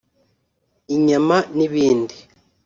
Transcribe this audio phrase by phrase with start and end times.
[0.95, 2.15] inyama n’ibindi